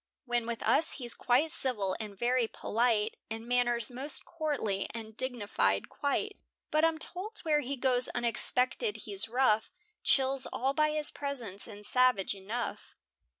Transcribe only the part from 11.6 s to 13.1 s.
and savage enough.